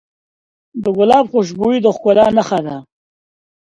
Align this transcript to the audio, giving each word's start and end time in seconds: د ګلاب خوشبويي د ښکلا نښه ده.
د 0.83 0.85
ګلاب 0.97 1.25
خوشبويي 1.31 1.79
د 1.81 1.87
ښکلا 1.95 2.25
نښه 2.37 2.59
ده. 2.65 2.75